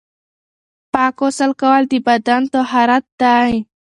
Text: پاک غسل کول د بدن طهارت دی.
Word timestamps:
پاک 0.93 1.13
غسل 1.25 1.51
کول 1.61 1.83
د 1.91 1.93
بدن 2.07 2.41
طهارت 2.53 3.05
دی. 3.21 3.51